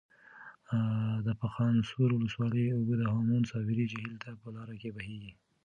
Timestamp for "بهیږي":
4.95-5.33